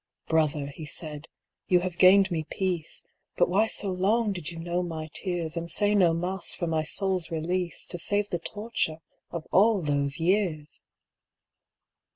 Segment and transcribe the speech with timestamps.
[0.27, 1.27] "Brother," he said,
[1.67, 3.03] "you have gained me peace,
[3.37, 6.81] But why so long did you know my tears, And say no Mass for my
[6.81, 8.97] soul's release, To save the torture
[9.29, 10.85] of all those years?"